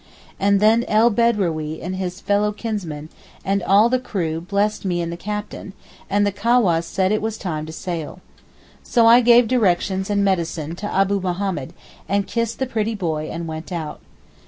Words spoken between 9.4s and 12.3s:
directions and medicine to Abu Mahommed, and